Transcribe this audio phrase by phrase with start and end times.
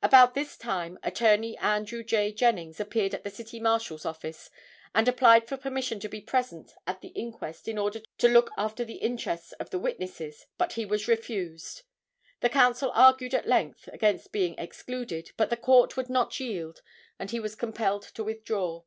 [0.00, 2.30] About this time Attorney Andrew J.
[2.30, 4.48] Jennings appeared at the City Marshal's office
[4.94, 8.84] and applied for permission to be present at the inquest in order to look after
[8.84, 11.82] the interests of the witnesses, but he was refused.
[12.42, 16.80] The Counsel argued at length against being excluded, but the Court would not yield
[17.18, 18.84] and he was compelled to withdraw.